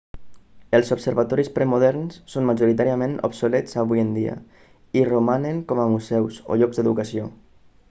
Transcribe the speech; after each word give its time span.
els 0.77 0.87
observatoris 0.95 1.51
premoderns 1.57 2.15
són 2.35 2.47
majoritàriament 2.47 3.13
obsolets 3.29 3.77
avui 3.83 4.03
en 4.05 4.11
dia 4.17 4.35
i 5.03 5.07
romanen 5.13 5.63
com 5.73 5.85
a 5.85 5.89
museus 5.95 6.43
o 6.49 6.61
llocs 6.63 6.83
d'educació 6.83 7.31